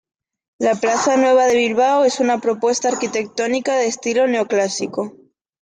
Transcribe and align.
La 0.57 0.73
Plaza 0.73 1.15
Nueva 1.15 1.45
de 1.45 1.55
Bilbao 1.55 2.05
es 2.05 2.19
una 2.19 2.39
propuesta 2.39 2.87
arquitectónica 2.87 3.75
de 3.75 3.85
estilo 3.85 4.25
neoclásico. 4.25 5.15